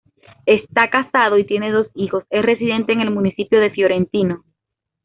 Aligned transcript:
Está 0.47 0.89
casado 0.89 1.37
y 1.37 1.45
tiene 1.45 1.71
dos 1.71 1.85
hijos, 1.93 2.23
es 2.31 2.41
residente 2.43 2.91
en 2.91 3.01
el 3.01 3.11
municipio 3.11 3.59
de 3.59 3.69
Fiorentino. 3.69 4.43